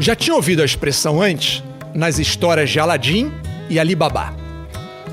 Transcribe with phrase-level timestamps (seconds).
[0.00, 1.62] Já tinha ouvido a expressão antes
[1.94, 3.32] nas histórias de Aladim
[3.70, 4.34] e Alibaba.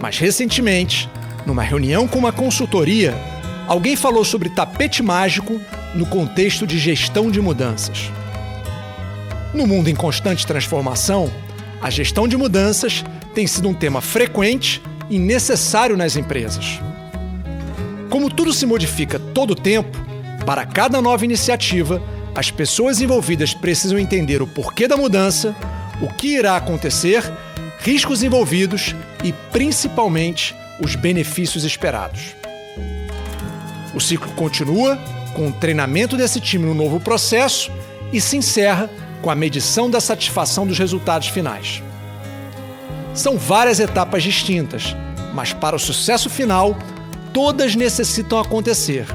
[0.00, 1.08] Mas recentemente,
[1.44, 3.14] numa reunião com uma consultoria,
[3.66, 5.60] alguém falou sobre tapete mágico
[5.94, 8.10] no contexto de gestão de mudanças.
[9.52, 11.30] No mundo em constante transformação,
[11.80, 13.04] a gestão de mudanças
[13.34, 14.80] tem sido um tema frequente
[15.10, 16.80] e necessário nas empresas.
[18.08, 19.98] Como tudo se modifica todo o tempo,
[20.46, 22.02] para cada nova iniciativa,
[22.34, 25.54] as pessoas envolvidas precisam entender o porquê da mudança,
[26.00, 27.22] o que irá acontecer,
[27.80, 32.34] riscos envolvidos e, principalmente, os benefícios esperados.
[33.94, 34.96] O ciclo continua
[35.34, 37.70] com o treinamento desse time no novo processo
[38.12, 38.88] e se encerra
[39.20, 41.82] com a medição da satisfação dos resultados finais.
[43.14, 44.96] São várias etapas distintas,
[45.34, 46.76] mas para o sucesso final,
[47.32, 49.06] todas necessitam acontecer.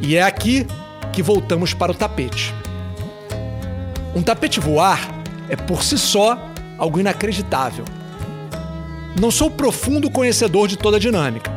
[0.00, 0.66] E é aqui
[1.12, 2.54] que voltamos para o tapete.
[4.14, 6.38] Um tapete voar é por si só
[6.78, 7.84] algo inacreditável.
[9.20, 11.52] Não sou profundo conhecedor de toda a dinâmica.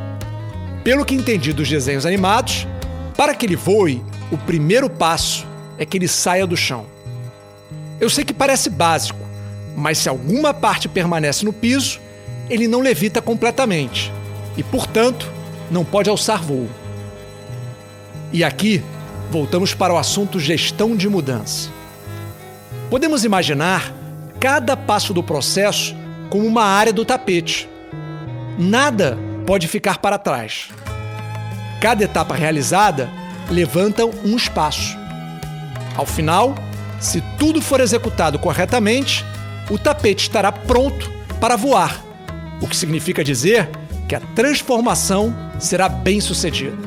[0.84, 2.68] Pelo que entendi dos desenhos animados,
[3.16, 6.86] para que ele voe, o primeiro passo é que ele saia do chão.
[8.00, 9.20] Eu sei que parece básico,
[9.76, 12.00] mas se alguma parte permanece no piso,
[12.50, 14.12] ele não levita completamente
[14.58, 15.32] e, portanto,
[15.72, 16.68] não pode alçar voo.
[18.32, 18.84] E aqui
[19.30, 21.70] voltamos para o assunto gestão de mudança.
[22.90, 23.94] Podemos imaginar
[24.40, 25.96] cada passo do processo
[26.30, 27.70] como uma área do tapete.
[28.58, 30.70] Nada pode ficar para trás.
[31.82, 33.10] Cada etapa realizada
[33.50, 34.98] levanta um espaço.
[35.96, 36.56] Ao final,
[37.00, 39.26] se tudo for executado corretamente,
[39.70, 42.04] o tapete estará pronto para voar,
[42.62, 43.70] o que significa dizer
[44.08, 46.85] que a transformação será bem sucedida.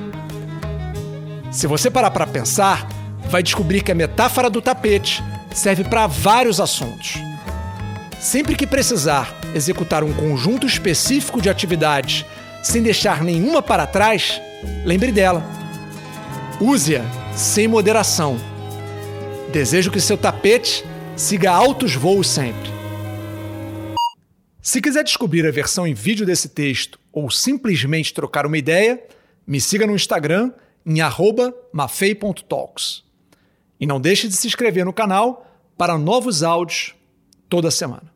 [1.51, 2.87] Se você parar para pensar,
[3.31, 5.23] vai descobrir que a metáfora do tapete
[5.55, 7.15] serve para vários assuntos.
[8.21, 12.27] Sempre que precisar executar um conjunto específico de atividades
[12.63, 14.41] sem deixar nenhuma para trás,
[14.85, 15.43] lembre dela.
[16.61, 17.03] Use-a
[17.33, 18.37] sem moderação.
[19.51, 20.85] Desejo que seu tapete
[21.17, 22.71] siga altos voos sempre.
[24.61, 29.03] Se quiser descobrir a versão em vídeo desse texto ou simplesmente trocar uma ideia,
[29.47, 30.53] me siga no Instagram
[30.89, 31.01] em
[31.71, 33.05] mafei.talks.
[33.79, 36.95] E não deixe de se inscrever no canal para novos áudios
[37.49, 38.11] toda semana.